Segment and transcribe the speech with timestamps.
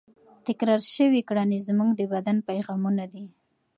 [0.45, 3.25] تکرار شوې کړنې زموږ د بدن پیغامونه دي.